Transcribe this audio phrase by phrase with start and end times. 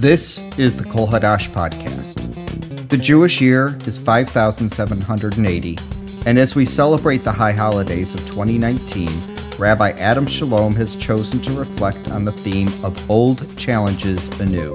[0.00, 2.88] This is the Kol Hadash podcast.
[2.88, 5.76] The Jewish year is 5780,
[6.24, 9.10] and as we celebrate the high holidays of 2019,
[9.58, 14.74] Rabbi Adam Chalom has chosen to reflect on the theme of old challenges anew.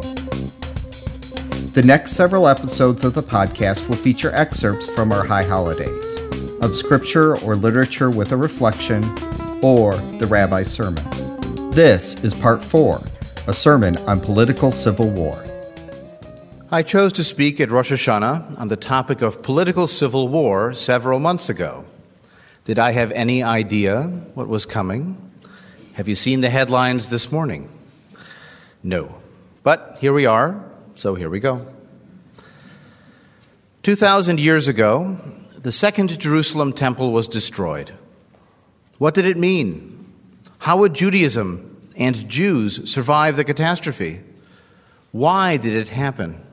[1.73, 6.20] The next several episodes of the podcast will feature excerpts from our high holidays,
[6.62, 9.04] of scripture or literature with a reflection,
[9.64, 11.04] or the rabbi's sermon.
[11.71, 13.01] This is part four
[13.48, 15.46] a sermon on political civil war.
[16.72, 21.20] I chose to speak at Rosh Hashanah on the topic of political civil war several
[21.20, 21.86] months ago.
[22.64, 25.32] Did I have any idea what was coming?
[25.94, 27.70] Have you seen the headlines this morning?
[28.82, 29.16] No.
[29.62, 30.64] But here we are,
[30.96, 31.68] so here we go.
[33.84, 35.18] 2,000 years ago,
[35.56, 37.92] the Second Jerusalem Temple was destroyed.
[38.98, 40.12] What did it mean?
[40.58, 44.22] How would Judaism and Jews survive the catastrophe?
[45.12, 46.46] Why did it happen?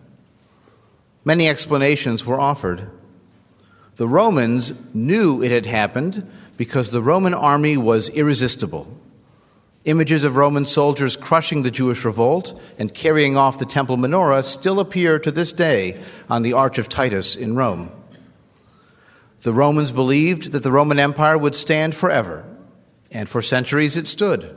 [1.24, 2.88] Many explanations were offered.
[3.96, 8.86] The Romans knew it had happened because the Roman army was irresistible.
[9.84, 14.78] Images of Roman soldiers crushing the Jewish revolt and carrying off the temple menorah still
[14.78, 17.90] appear to this day on the Arch of Titus in Rome.
[19.40, 22.44] The Romans believed that the Roman Empire would stand forever,
[23.10, 24.56] and for centuries it stood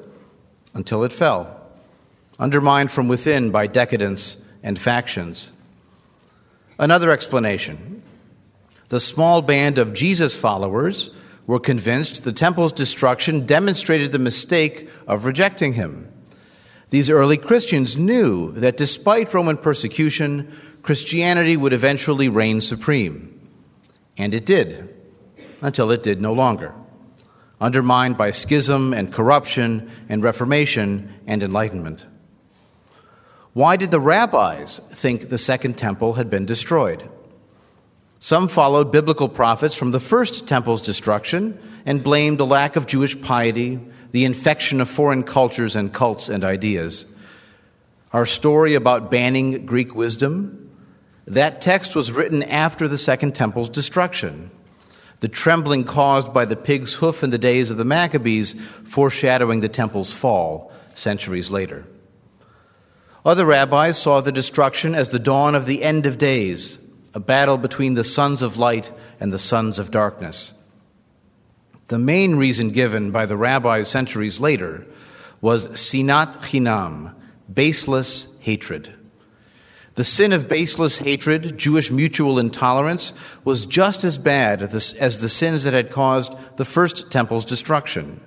[0.75, 1.59] until it fell,
[2.37, 5.53] undermined from within by decadence and factions.
[6.77, 8.03] Another explanation
[8.89, 11.09] the small band of Jesus followers
[11.47, 16.11] were convinced the temple's destruction demonstrated the mistake of rejecting him.
[16.91, 23.31] These early Christians knew that despite Roman persecution, Christianity would eventually reign supreme.
[24.17, 24.93] And it did,
[25.61, 26.75] until it did no longer
[27.59, 32.05] undermined by schism and corruption and reformation and enlightenment.
[33.53, 37.09] Why did the rabbis think the Second Temple had been destroyed?
[38.19, 43.21] Some followed biblical prophets from the First Temple's destruction and blamed a lack of Jewish
[43.21, 43.79] piety,
[44.11, 47.05] the infection of foreign cultures and cults and ideas.
[48.11, 50.69] Our story about banning Greek wisdom,
[51.27, 54.51] that text was written after the Second Temple's destruction
[55.25, 58.53] the trembling caused by the pig's hoof in the days of the Maccabees,
[58.83, 61.87] foreshadowing the temple's fall centuries later.
[63.25, 66.77] Other rabbis saw the destruction as the dawn of the end of days,
[67.15, 70.53] a battle between the sons of light and the sons of darkness.
[71.87, 74.85] The main reason given by the rabbis centuries later
[75.41, 77.15] was sinat chinam,
[77.51, 78.93] baseless hatred.
[79.95, 83.13] The sin of baseless hatred, Jewish mutual intolerance,
[83.45, 88.21] was just as bad as the sins that had caused the first temple's destruction.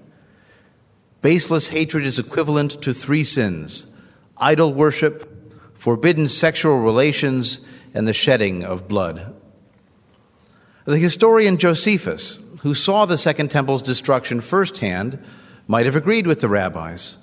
[1.20, 3.94] Baseless hatred is equivalent to three sins
[4.38, 5.28] idol worship,
[5.74, 9.34] forbidden sexual relations, and the shedding of blood.
[10.84, 15.22] The historian Josephus, who saw the Second Temple's destruction firsthand,
[15.66, 17.18] might have agreed with the rabbis.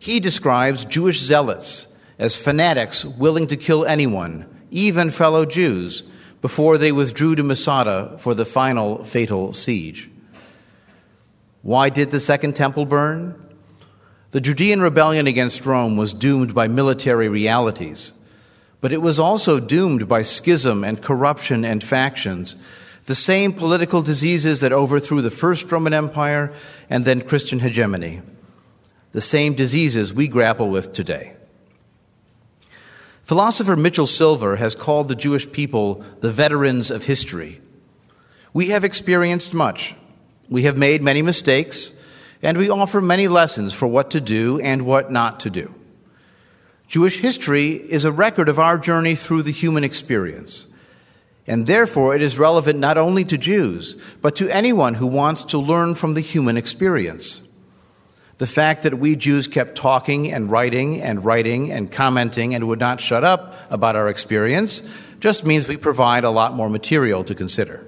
[0.00, 1.87] He describes Jewish zealots
[2.18, 6.02] as fanatics willing to kill anyone, even fellow Jews,
[6.40, 10.10] before they withdrew to Masada for the final fatal siege.
[11.62, 13.34] Why did the Second Temple burn?
[14.30, 18.12] The Judean rebellion against Rome was doomed by military realities,
[18.80, 22.56] but it was also doomed by schism and corruption and factions,
[23.06, 26.52] the same political diseases that overthrew the First Roman Empire
[26.90, 28.20] and then Christian hegemony,
[29.12, 31.34] the same diseases we grapple with today.
[33.28, 37.60] Philosopher Mitchell Silver has called the Jewish people the veterans of history.
[38.54, 39.94] We have experienced much.
[40.48, 41.92] We have made many mistakes,
[42.40, 45.74] and we offer many lessons for what to do and what not to do.
[46.86, 50.66] Jewish history is a record of our journey through the human experience,
[51.46, 55.58] and therefore it is relevant not only to Jews, but to anyone who wants to
[55.58, 57.47] learn from the human experience.
[58.38, 62.78] The fact that we Jews kept talking and writing and writing and commenting and would
[62.78, 64.88] not shut up about our experience
[65.20, 67.84] just means we provide a lot more material to consider.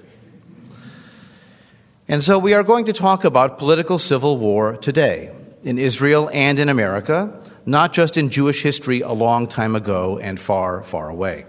[2.09, 5.33] And so we are going to talk about political civil war today
[5.63, 10.37] in Israel and in America, not just in Jewish history a long time ago and
[10.37, 11.45] far, far away.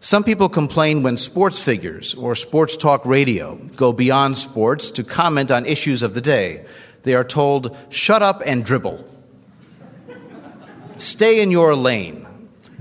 [0.00, 5.50] Some people complain when sports figures or sports talk radio go beyond sports to comment
[5.50, 6.64] on issues of the day
[7.06, 8.98] they are told, shut up and dribble.
[10.98, 12.26] Stay in your lane.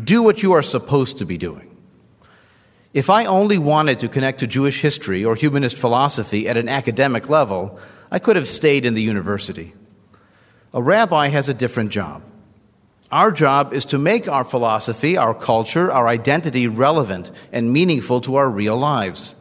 [0.03, 1.77] Do what you are supposed to be doing.
[2.91, 7.29] If I only wanted to connect to Jewish history or humanist philosophy at an academic
[7.29, 7.79] level,
[8.09, 9.75] I could have stayed in the university.
[10.73, 12.23] A rabbi has a different job.
[13.11, 18.37] Our job is to make our philosophy, our culture, our identity relevant and meaningful to
[18.37, 19.35] our real lives.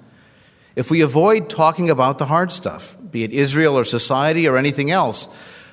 [0.76, 4.90] If we avoid talking about the hard stuff, be it Israel or society or anything
[4.90, 5.28] else,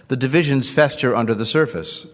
[0.09, 2.05] the divisions fester under the surface.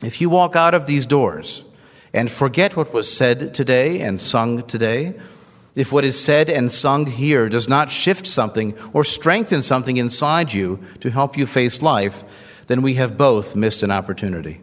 [0.00, 1.64] If you walk out of these doors
[2.12, 5.14] and forget what was said today and sung today,
[5.74, 10.52] if what is said and sung here does not shift something or strengthen something inside
[10.52, 12.22] you to help you face life,
[12.68, 14.60] then we have both missed an opportunity.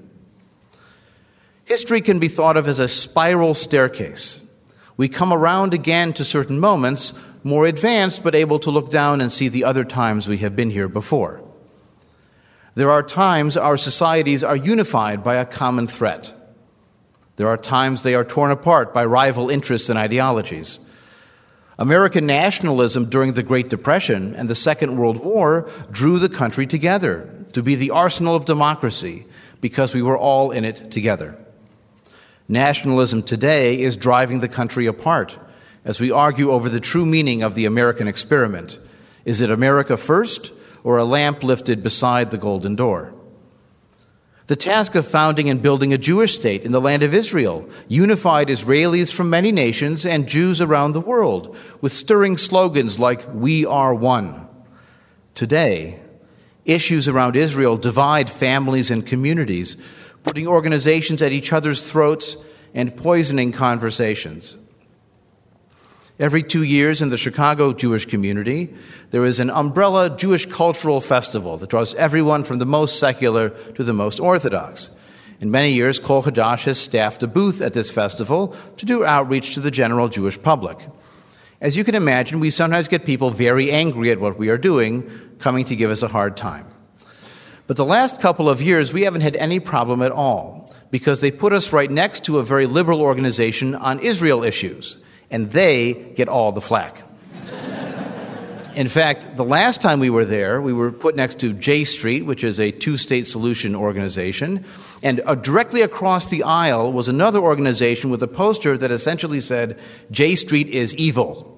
[1.66, 4.42] History can be thought of as a spiral staircase.
[4.96, 7.14] We come around again to certain moments,
[7.46, 10.72] more advanced, but able to look down and see the other times we have been
[10.72, 11.44] here before.
[12.74, 16.34] There are times our societies are unified by a common threat.
[17.36, 20.80] There are times they are torn apart by rival interests and ideologies.
[21.78, 27.30] American nationalism during the Great Depression and the Second World War drew the country together
[27.54, 29.28] to be the arsenal of democracy
[29.62, 31.38] because we were all in it together.
[32.48, 35.38] Nationalism today is driving the country apart
[35.86, 38.80] as we argue over the true meaning of the American experiment.
[39.24, 40.52] Is it America first
[40.84, 43.14] or a lamp lifted beside the golden door?
[44.48, 48.48] The task of founding and building a Jewish state in the land of Israel unified
[48.48, 53.94] Israelis from many nations and Jews around the world with stirring slogans like, We are
[53.94, 54.48] one.
[55.34, 56.00] Today,
[56.64, 59.78] issues around Israel divide families and communities,
[60.24, 62.38] putting organizations at each other's throats
[62.76, 64.58] and poisoning conversations.
[66.18, 68.74] Every two years in the Chicago Jewish community,
[69.12, 73.84] there is an umbrella Jewish cultural festival that draws everyone from the most secular to
[73.84, 74.92] the most orthodox.
[75.42, 79.56] In many years, Kol Hadash has staffed a booth at this festival to do outreach
[79.56, 80.78] to the general Jewish public.
[81.60, 85.10] As you can imagine, we sometimes get people very angry at what we are doing,
[85.40, 86.66] coming to give us a hard time.
[87.68, 91.32] But the last couple of years, we haven't had any problem at all because they
[91.32, 94.96] put us right next to a very liberal organization on Israel issues
[95.32, 97.04] and they get all the flack.
[98.76, 102.26] In fact, the last time we were there, we were put next to J Street,
[102.26, 104.66] which is a two state solution organization.
[105.02, 109.80] And uh, directly across the aisle was another organization with a poster that essentially said,
[110.12, 111.58] J Street is evil.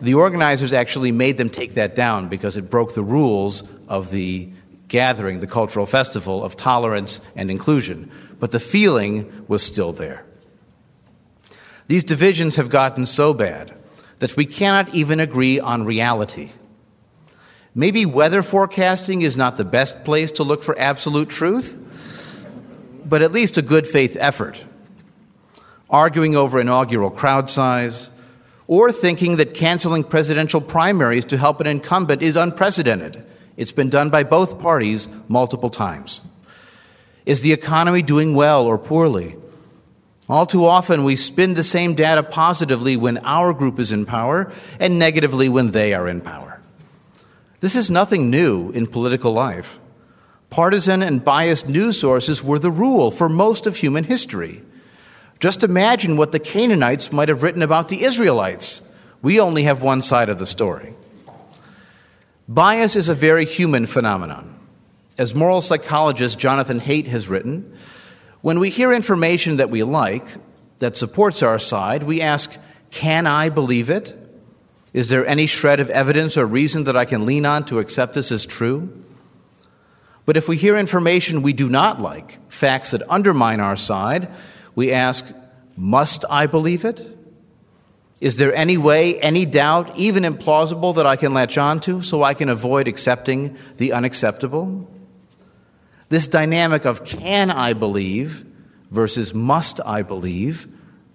[0.00, 4.48] the organizers actually made them take that down because it broke the rules of the
[4.88, 8.10] gathering, the cultural festival of tolerance and inclusion.
[8.40, 10.24] But the feeling was still there.
[11.92, 13.70] These divisions have gotten so bad
[14.20, 16.52] that we cannot even agree on reality.
[17.74, 21.78] Maybe weather forecasting is not the best place to look for absolute truth,
[23.04, 24.64] but at least a good faith effort.
[25.90, 28.08] Arguing over inaugural crowd size,
[28.66, 33.22] or thinking that canceling presidential primaries to help an incumbent is unprecedented.
[33.58, 36.22] It's been done by both parties multiple times.
[37.26, 39.36] Is the economy doing well or poorly?
[40.28, 44.52] All too often, we spin the same data positively when our group is in power
[44.78, 46.60] and negatively when they are in power.
[47.60, 49.78] This is nothing new in political life.
[50.50, 54.62] Partisan and biased news sources were the rule for most of human history.
[55.40, 58.88] Just imagine what the Canaanites might have written about the Israelites.
[59.22, 60.94] We only have one side of the story.
[62.48, 64.58] Bias is a very human phenomenon.
[65.16, 67.76] As moral psychologist Jonathan Haidt has written,
[68.42, 70.26] when we hear information that we like,
[70.80, 74.18] that supports our side, we ask, Can I believe it?
[74.92, 78.14] Is there any shred of evidence or reason that I can lean on to accept
[78.14, 78.92] this as true?
[80.26, 84.28] But if we hear information we do not like, facts that undermine our side,
[84.74, 85.34] we ask,
[85.76, 87.08] Must I believe it?
[88.20, 92.22] Is there any way, any doubt, even implausible, that I can latch on to so
[92.22, 94.88] I can avoid accepting the unacceptable?
[96.12, 98.44] This dynamic of can I believe
[98.90, 100.66] versus must I believe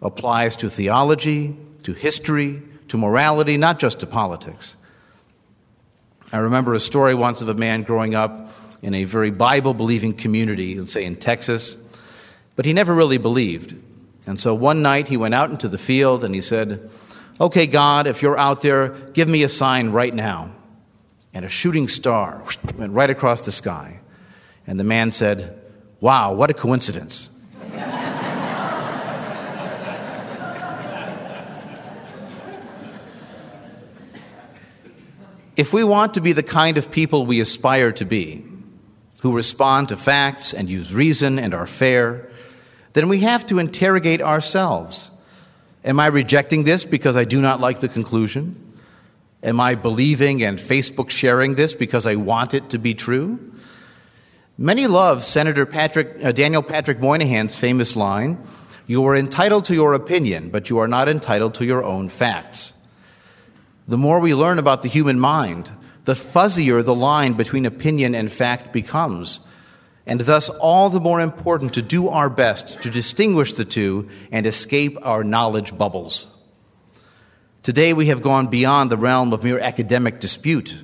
[0.02, 4.76] applies to theology, to history, to morality, not just to politics.
[6.34, 8.50] I remember a story once of a man growing up
[8.82, 11.76] in a very Bible believing community, let's say in Texas,
[12.56, 13.76] but he never really believed.
[14.26, 16.90] And so one night he went out into the field and he said,
[17.40, 20.56] Okay, God, if you're out there, give me a sign right now.
[21.36, 22.44] And a shooting star
[22.80, 24.00] went right across the sky.
[24.68, 25.60] And the man said,
[26.00, 27.32] Wow, what a coincidence.
[35.56, 38.46] if we want to be the kind of people we aspire to be,
[39.22, 42.30] who respond to facts and use reason and are fair,
[42.94, 45.10] then we have to interrogate ourselves.
[45.84, 48.56] Am I rejecting this because I do not like the conclusion?
[49.42, 53.40] Am I believing and Facebook sharing this because I want it to be true?
[54.60, 58.40] Many love Senator Patrick, uh, Daniel Patrick Moynihan's famous line
[58.88, 62.74] You are entitled to your opinion, but you are not entitled to your own facts.
[63.88, 65.70] The more we learn about the human mind,
[66.06, 69.42] the fuzzier the line between opinion and fact becomes,
[70.08, 74.48] and thus all the more important to do our best to distinguish the two and
[74.48, 76.36] escape our knowledge bubbles.
[77.62, 80.82] Today we have gone beyond the realm of mere academic dispute.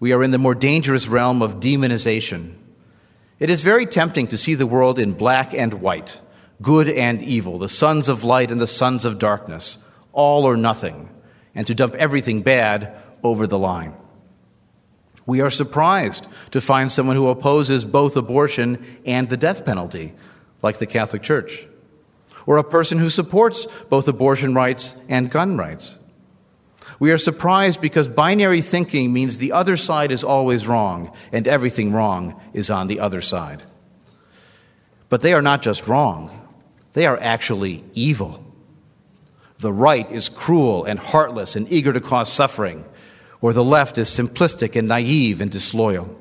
[0.00, 2.54] We are in the more dangerous realm of demonization.
[3.38, 6.20] It is very tempting to see the world in black and white,
[6.60, 9.78] good and evil, the sons of light and the sons of darkness,
[10.12, 11.08] all or nothing,
[11.54, 12.92] and to dump everything bad
[13.22, 13.94] over the line.
[15.24, 20.14] We are surprised to find someone who opposes both abortion and the death penalty,
[20.62, 21.66] like the Catholic Church,
[22.46, 25.97] or a person who supports both abortion rights and gun rights.
[26.98, 31.92] We are surprised because binary thinking means the other side is always wrong and everything
[31.92, 33.62] wrong is on the other side.
[35.08, 36.30] But they are not just wrong,
[36.92, 38.44] they are actually evil.
[39.58, 42.84] The right is cruel and heartless and eager to cause suffering,
[43.40, 46.16] or the left is simplistic and naive and disloyal.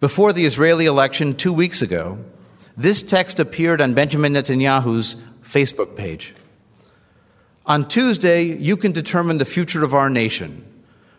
[0.00, 2.18] Before the Israeli election two weeks ago,
[2.76, 6.34] this text appeared on Benjamin Netanyahu's Facebook page.
[7.64, 10.64] On Tuesday, you can determine the future of our nation.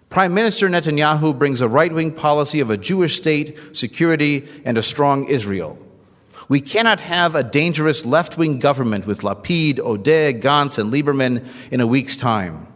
[0.09, 4.83] Prime Minister Netanyahu brings a right wing policy of a Jewish state, security, and a
[4.83, 5.77] strong Israel.
[6.49, 11.79] We cannot have a dangerous left wing government with Lapid, Odeh, Gantz, and Lieberman in
[11.79, 12.67] a week's time.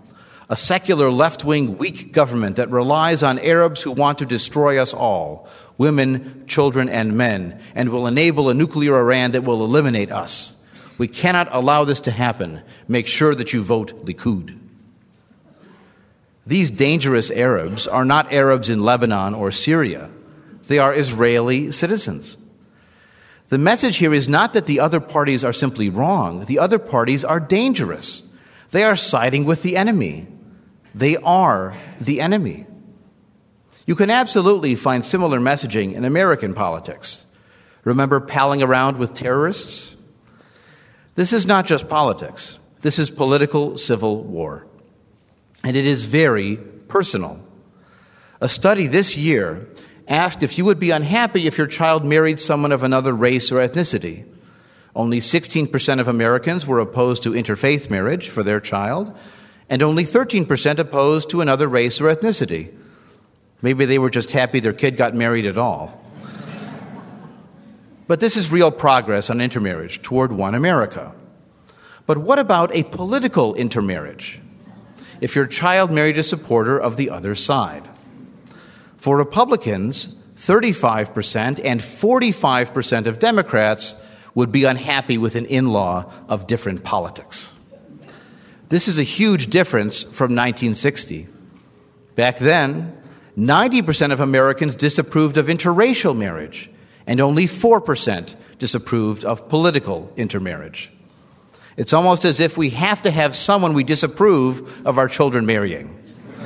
[0.50, 4.94] A secular left wing weak government that relies on Arabs who want to destroy us
[4.94, 10.57] all women, children, and men and will enable a nuclear Iran that will eliminate us.
[10.98, 12.62] We cannot allow this to happen.
[12.88, 14.58] Make sure that you vote Likud.
[16.46, 20.10] These dangerous Arabs are not Arabs in Lebanon or Syria,
[20.68, 22.38] they are Israeli citizens.
[23.50, 27.24] The message here is not that the other parties are simply wrong, the other parties
[27.24, 28.24] are dangerous.
[28.72, 30.28] They are siding with the enemy.
[30.94, 32.66] They are the enemy.
[33.86, 37.26] You can absolutely find similar messaging in American politics.
[37.86, 39.97] Remember palling around with terrorists?
[41.18, 44.68] This is not just politics, this is political civil war.
[45.64, 46.58] And it is very
[46.88, 47.44] personal.
[48.40, 49.68] A study this year
[50.08, 53.68] asked if you would be unhappy if your child married someone of another race or
[53.68, 54.26] ethnicity.
[54.96, 59.18] Only 16% of Americans were opposed to interfaith marriage for their child,
[59.72, 62.72] and only 13% opposed to another race or ethnicity.
[63.64, 66.00] Maybe they were just happy their kid got married at all.
[68.08, 71.14] But this is real progress on intermarriage toward one America.
[72.06, 74.40] But what about a political intermarriage?
[75.20, 77.90] If your child married a supporter of the other side?
[78.98, 84.02] For Republicans, 35% and 45% of Democrats
[84.36, 87.56] would be unhappy with an in law of different politics.
[88.70, 91.28] This is a huge difference from 1960.
[92.16, 92.96] Back then,
[93.38, 96.70] 90% of Americans disapproved of interracial marriage,
[97.08, 100.92] and only 4% disapproved of political intermarriage.
[101.78, 105.96] It's almost as if we have to have someone we disapprove of our children marrying.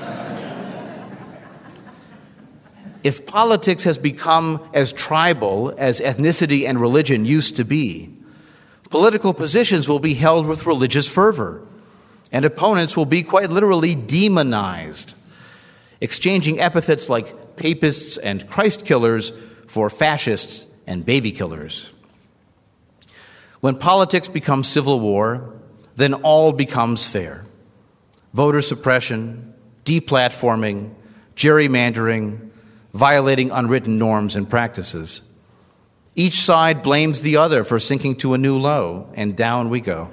[3.03, 8.13] if politics has become as tribal as ethnicity and religion used to be,
[8.89, 11.65] political positions will be held with religious fervor,
[12.31, 15.15] and opponents will be quite literally demonized,
[16.01, 19.31] exchanging epithets like papists and Christ killers
[19.71, 21.93] for fascists and baby killers.
[23.61, 25.53] When politics becomes civil war,
[25.95, 27.45] then all becomes fair.
[28.33, 29.53] Voter suppression,
[29.85, 30.93] deplatforming,
[31.37, 32.49] gerrymandering,
[32.93, 35.21] violating unwritten norms and practices.
[36.15, 40.11] Each side blames the other for sinking to a new low, and down we go.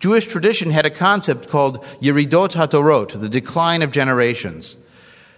[0.00, 4.76] Jewish tradition had a concept called Yeridat HaDorot, the decline of generations.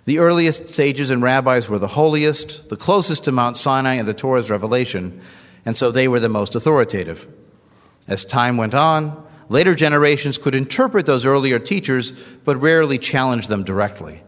[0.05, 4.15] The earliest sages and rabbis were the holiest, the closest to Mount Sinai and the
[4.15, 5.21] Torah's revelation,
[5.65, 7.29] and so they were the most authoritative.
[8.09, 12.13] As time went on, later generations could interpret those earlier teachers,
[12.45, 14.23] but rarely challenge them directly.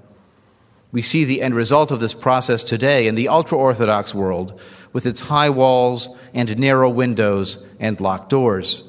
[0.92, 4.60] We see the end result of this process today in the ultra Orthodox world,
[4.92, 8.86] with its high walls and narrow windows and locked doors,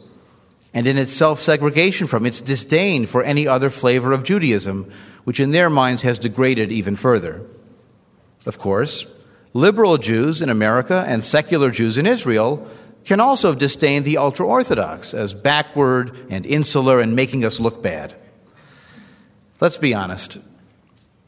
[0.73, 4.91] and in its self segregation from, its disdain for any other flavor of Judaism,
[5.23, 7.41] which in their minds has degraded even further.
[8.45, 9.05] Of course,
[9.53, 12.67] liberal Jews in America and secular Jews in Israel
[13.05, 18.15] can also disdain the ultra Orthodox as backward and insular and making us look bad.
[19.59, 20.37] Let's be honest.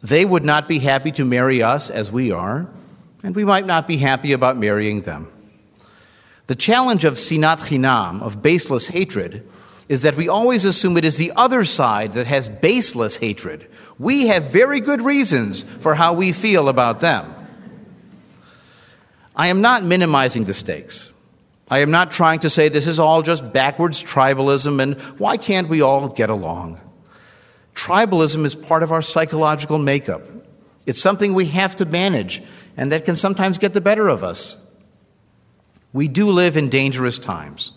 [0.01, 2.67] They would not be happy to marry us as we are,
[3.23, 5.31] and we might not be happy about marrying them.
[6.47, 9.49] The challenge of sinat chinam, of baseless hatred,
[9.87, 13.67] is that we always assume it is the other side that has baseless hatred.
[13.99, 17.31] We have very good reasons for how we feel about them.
[19.35, 21.11] I am not minimizing the stakes.
[21.69, 25.67] I am not trying to say this is all just backwards tribalism and why can't
[25.67, 26.79] we all get along?
[27.73, 30.23] Tribalism is part of our psychological makeup.
[30.85, 32.41] It's something we have to manage,
[32.77, 34.61] and that can sometimes get the better of us.
[35.91, 37.71] We do live in dangerous times.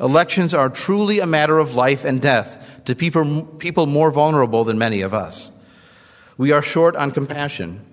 [0.00, 4.78] Elections are truly a matter of life and death to people, people more vulnerable than
[4.78, 5.50] many of us.
[6.36, 7.84] We are short on compassion.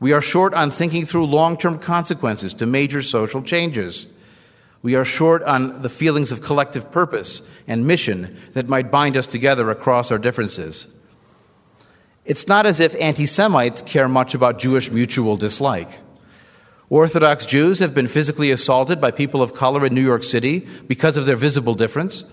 [0.00, 4.12] We are short on thinking through long term consequences to major social changes.
[4.82, 9.26] We are short on the feelings of collective purpose and mission that might bind us
[9.26, 10.88] together across our differences.
[12.24, 15.90] It's not as if anti Semites care much about Jewish mutual dislike.
[16.90, 21.16] Orthodox Jews have been physically assaulted by people of color in New York City because
[21.16, 22.24] of their visible difference,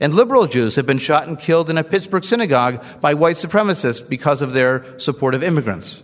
[0.00, 4.06] and liberal Jews have been shot and killed in a Pittsburgh synagogue by white supremacists
[4.06, 6.02] because of their support of immigrants.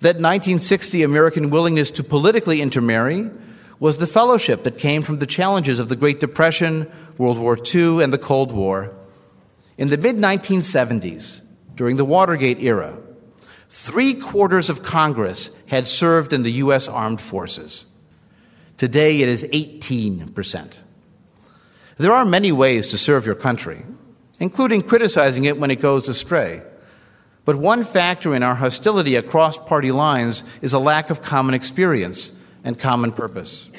[0.00, 3.30] That 1960 American willingness to politically intermarry
[3.78, 8.02] was the fellowship that came from the challenges of the Great Depression, World War II,
[8.02, 8.90] and the Cold War.
[9.76, 11.42] In the mid 1970s,
[11.76, 12.96] during the Watergate era,
[13.72, 16.88] three quarters of Congress had served in the U.S.
[16.88, 17.86] armed forces.
[18.76, 20.80] Today it is 18%.
[21.96, 23.82] There are many ways to serve your country,
[24.38, 26.62] including criticizing it when it goes astray.
[27.46, 32.38] But one factor in our hostility across party lines is a lack of common experience
[32.62, 33.70] and common purpose.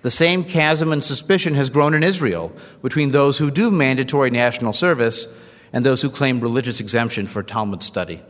[0.00, 2.50] The same chasm and suspicion has grown in Israel
[2.80, 5.26] between those who do mandatory national service
[5.70, 8.22] and those who claim religious exemption for Talmud study.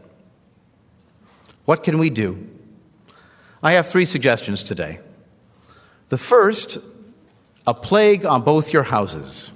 [1.64, 2.49] What can we do?
[3.62, 4.99] I have three suggestions today.
[6.09, 6.78] The first,
[7.67, 9.52] a plague on both your houses.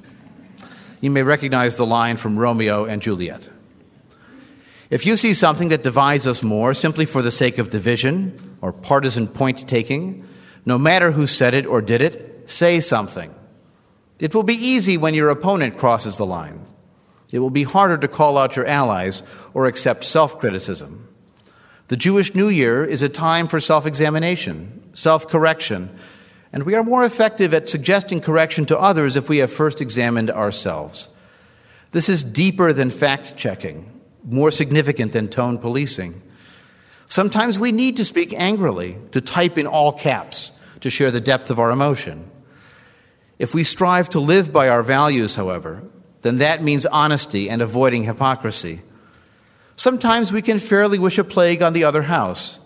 [1.00, 3.50] You may recognize the line from Romeo and Juliet.
[4.88, 8.72] If you see something that divides us more simply for the sake of division or
[8.72, 10.26] partisan point taking,
[10.64, 13.34] no matter who said it or did it, say something.
[14.20, 16.64] It will be easy when your opponent crosses the line.
[17.32, 21.05] It will be harder to call out your allies or accept self criticism.
[21.88, 25.96] The Jewish New Year is a time for self examination, self correction,
[26.52, 30.30] and we are more effective at suggesting correction to others if we have first examined
[30.30, 31.08] ourselves.
[31.92, 33.92] This is deeper than fact checking
[34.26, 36.20] more significant than tone policing.
[37.08, 41.50] Sometimes we need to speak angrily, to type in all caps, to share the depth
[41.50, 42.28] of our emotion.
[43.38, 45.84] If we strive to live by our values, however,
[46.22, 48.80] then that means honesty and avoiding hypocrisy.
[49.76, 52.58] Sometimes we can fairly wish a plague on the other house,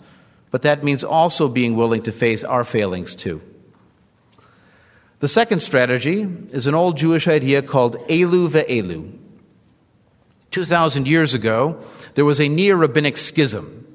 [0.49, 3.41] but that means also being willing to face our failings too.
[5.19, 9.21] The second strategy is an old Jewish idea called Elu ve'elu,
[10.51, 11.81] 2,000 years ago,
[12.15, 13.87] there was a near rabbinic schism.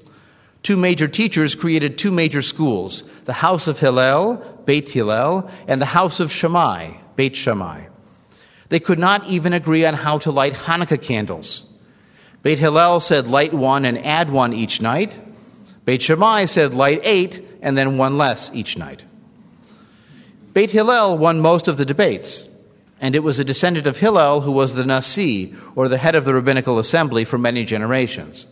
[0.62, 5.86] Two major teachers created two major schools the House of Hillel, Beit Hillel, and the
[5.86, 7.86] House of Shammai, Beit Shammai.
[8.70, 11.70] They could not even agree on how to light Hanukkah candles.
[12.46, 15.18] Beit Hillel said light one and add one each night.
[15.84, 19.02] Beit Shammai said light eight and then one less each night.
[20.54, 22.48] Beit Hillel won most of the debates
[23.00, 26.24] and it was a descendant of Hillel who was the Nasi, or the head of
[26.24, 28.46] the rabbinical assembly, for many generations.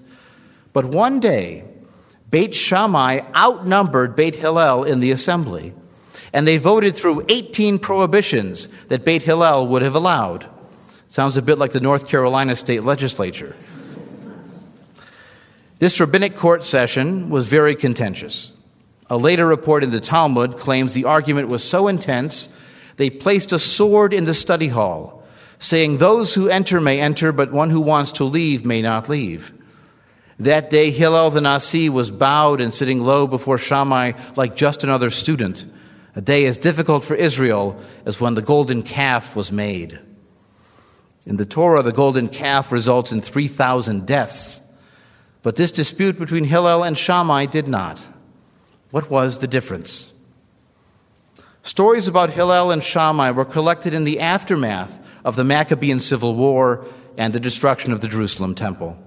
[0.73, 1.63] But one day,
[2.33, 5.73] Beit Shammai outnumbered Beit Hillel in the assembly,
[6.33, 10.51] and they voted through 18 prohibitions that Beit Hillel would have allowed.
[11.07, 13.55] Sounds a bit like the North Carolina state legislature.
[15.79, 18.57] This rabbinic court session was very contentious.
[19.11, 22.57] A later report in the Talmud claims the argument was so intense
[22.97, 25.25] they placed a sword in the study hall,
[25.59, 29.53] saying, Those who enter may enter, but one who wants to leave may not leave.
[30.39, 35.11] That day, Hillel the Nasi was bowed and sitting low before Shammai like just another
[35.11, 35.65] student,
[36.17, 39.99] a day as difficult for Israel as when the golden calf was made.
[41.27, 44.61] In the Torah, the golden calf results in 3,000 deaths.
[45.45, 48.09] But this dispute between Hillel and Shammai did not.
[48.91, 50.19] What was the difference?
[51.63, 56.87] Stories about Hillel and Shammai were collected in the aftermath of the Maccabean Civil War
[57.19, 58.99] and the destruction of the Jerusalem temple.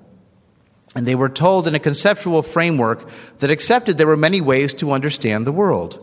[0.93, 4.91] And they were told in a conceptual framework that accepted there were many ways to
[4.91, 5.99] understand the world.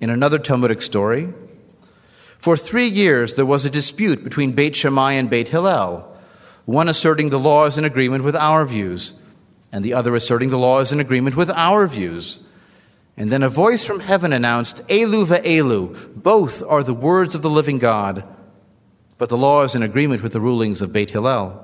[0.00, 1.32] In another Talmudic story,
[2.38, 6.08] for three years there was a dispute between Beit Shammai and Beit Hillel,
[6.64, 9.12] one asserting the law is in agreement with our views,
[9.72, 12.46] and the other asserting the law is in agreement with our views.
[13.16, 17.42] And then a voice from heaven announced, Elu va Elu, both are the words of
[17.42, 18.22] the living God.
[19.18, 21.58] But the law is in agreement with the rulings of Beit Hillel.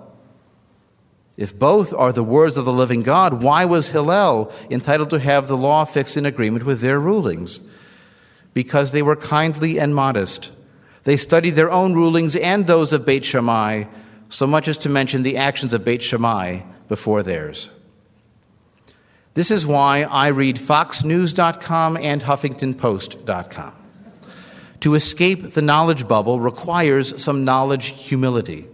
[1.36, 5.46] If both are the words of the living God, why was Hillel entitled to have
[5.46, 7.60] the law fixed in agreement with their rulings?
[8.54, 10.50] Because they were kindly and modest.
[11.04, 13.84] They studied their own rulings and those of Beit Shammai,
[14.28, 17.70] so much as to mention the actions of Beit Shammai before theirs.
[19.34, 23.74] This is why I read FoxNews.com and HuffingtonPost.com.
[24.80, 28.68] To escape the knowledge bubble requires some knowledge humility.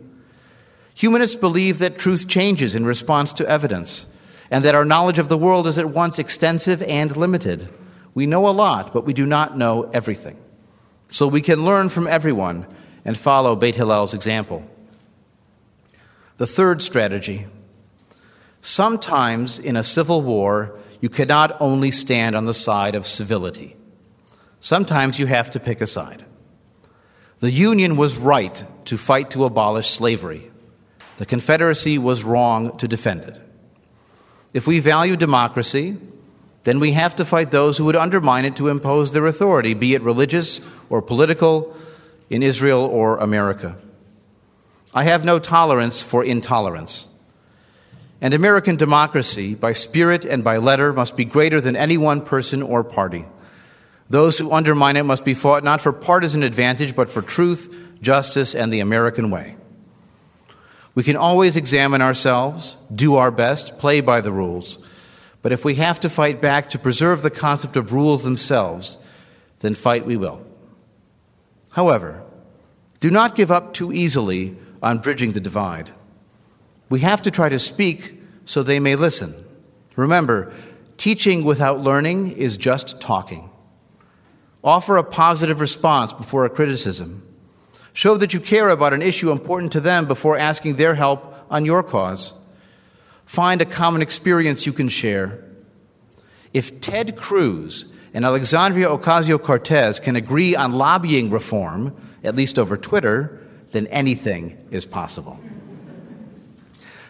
[0.95, 4.07] Humanists believe that truth changes in response to evidence,
[4.51, 7.69] and that our knowledge of the world is at once extensive and limited.
[8.15, 10.39] We know a lot, but we do not know everything.
[11.09, 12.67] So we can learn from everyone
[13.05, 14.65] and follow Beit Hillel's example.
[16.37, 17.47] The third strategy
[18.65, 23.77] sometimes in a civil war, you cannot only stand on the side of civility.
[24.59, 26.25] Sometimes you have to pick a side.
[27.41, 30.51] The Union was right to fight to abolish slavery.
[31.19, 33.39] The Confederacy was wrong to defend it.
[34.55, 35.99] If we value democracy,
[36.63, 39.95] then we have to fight those who would undermine it to impose their authority, be
[39.95, 41.77] it religious or political,
[42.31, 43.77] in Israel or America.
[44.95, 47.09] I have no tolerance for intolerance.
[48.21, 52.63] And American democracy, by spirit and by letter, must be greater than any one person
[52.63, 53.27] or party.
[54.09, 58.55] Those who undermine it must be fought not for partisan advantage, but for truth, justice,
[58.55, 59.57] and the American way.
[60.95, 64.79] We can always examine ourselves, do our best, play by the rules.
[65.43, 68.97] But if we have to fight back to preserve the concept of rules themselves,
[69.61, 70.45] then fight we will.
[71.73, 72.23] However,
[73.01, 75.91] do not give up too easily on bridging the divide.
[76.95, 79.35] We have to try to speak so they may listen.
[79.97, 80.53] Remember,
[80.97, 83.51] teaching without learning is just talking.
[84.63, 87.27] Offer a positive response before a criticism.
[87.95, 91.65] Show that you care about an issue important to them before asking their help on
[91.65, 92.33] your cause.
[93.27, 95.43] Find a common experience you can share.
[96.53, 102.77] If Ted Cruz and Alexandria Ocasio Cortez can agree on lobbying reform, at least over
[102.77, 103.41] Twitter,
[103.73, 105.41] then anything is possible.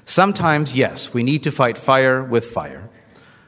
[0.04, 2.90] Sometimes, yes, we need to fight fire with fire.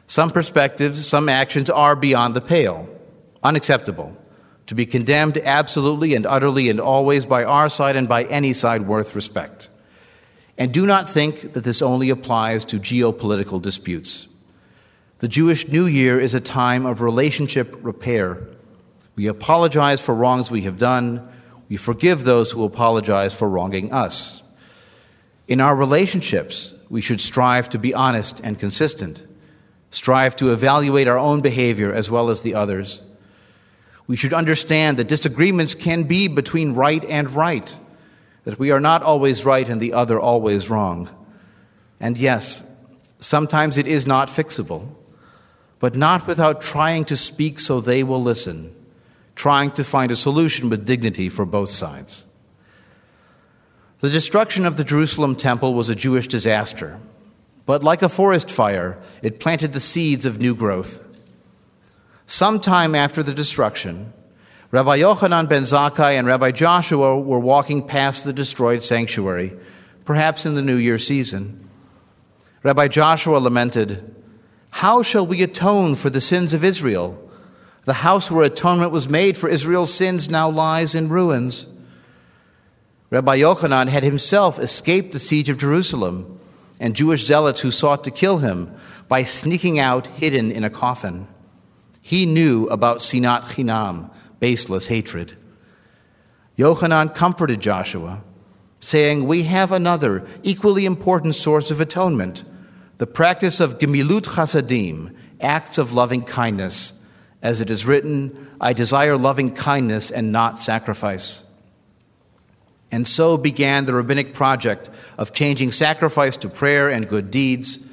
[0.07, 2.88] Some perspectives, some actions are beyond the pale,
[3.42, 4.16] unacceptable
[4.66, 8.83] to be condemned absolutely and utterly and always by our side and by any side
[8.83, 9.69] worth respect.
[10.59, 14.29] And do not think that this only applies to geopolitical disputes.
[15.19, 18.49] The Jewish New Year is a time of relationship repair.
[19.14, 21.27] We apologize for wrongs we have done.
[21.69, 24.42] We forgive those who apologize for wronging us.
[25.48, 29.22] In our relationships, we should strive to be honest and consistent,
[29.90, 33.02] strive to evaluate our own behavior as well as the others
[34.06, 37.76] we should understand that disagreements can be between right and right,
[38.44, 41.09] that we are not always right and the other always wrong.
[41.98, 42.68] And yes,
[43.18, 44.94] sometimes it is not fixable,
[45.80, 48.74] but not without trying to speak so they will listen,
[49.35, 52.26] trying to find a solution with dignity for both sides.
[54.00, 57.00] The destruction of the Jerusalem temple was a Jewish disaster,
[57.64, 61.02] but like a forest fire, it planted the seeds of new growth.
[62.26, 64.12] Sometime after the destruction,
[64.70, 69.54] Rabbi Yochanan ben Zakkai and Rabbi Joshua were walking past the destroyed sanctuary,
[70.04, 71.66] perhaps in the New Year season.
[72.62, 74.14] Rabbi Joshua lamented,
[74.70, 77.18] How shall we atone for the sins of Israel?
[77.85, 81.72] The house where atonement was made for Israel's sins now lies in ruins.
[83.16, 86.38] Rabbi Yochanan had himself escaped the siege of Jerusalem
[86.79, 88.70] and Jewish zealots who sought to kill him
[89.09, 91.26] by sneaking out hidden in a coffin.
[92.02, 95.35] He knew about sinat chinam, baseless hatred.
[96.59, 98.22] Yochanan comforted Joshua,
[98.81, 102.44] saying, We have another equally important source of atonement
[102.98, 107.02] the practice of gemilut chasadim, acts of loving kindness.
[107.40, 111.45] As it is written, I desire loving kindness and not sacrifice.
[112.90, 117.87] And so began the rabbinic project of changing sacrifice to prayer and good deeds,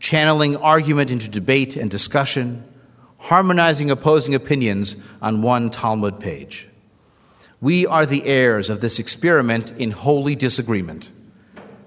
[0.00, 2.64] channeling argument into debate and discussion
[3.24, 6.68] harmonizing opposing opinions on one Talmud page.
[7.58, 11.10] We are the heirs of this experiment in holy disagreement.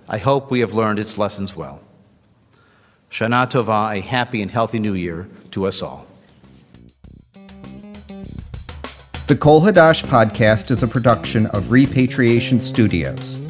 [0.10, 1.80] I hope we have learned its lessons well.
[3.12, 6.07] Shana Tova, a happy and healthy new year to us all.
[9.28, 13.42] The Kol Hadash podcast is a production of Repatriation Studios.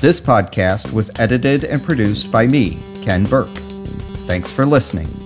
[0.00, 3.48] This podcast was edited and produced by me, Ken Burke.
[4.24, 5.17] Thanks for listening.